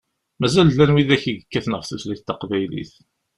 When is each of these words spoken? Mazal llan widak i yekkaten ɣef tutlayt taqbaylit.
Mazal 0.43 0.69
llan 0.73 0.93
widak 0.95 1.23
i 1.31 1.33
yekkaten 1.33 1.77
ɣef 1.77 1.85
tutlayt 1.87 2.23
taqbaylit. 2.27 2.93